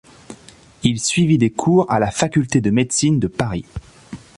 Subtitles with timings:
[0.81, 3.65] Il suivit des cours à la faculté de médecine de Paris.